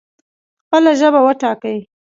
[0.63, 1.77] خپله ژبه وټاکئ